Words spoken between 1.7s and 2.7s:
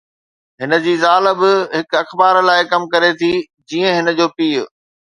هڪ اخبار لاءِ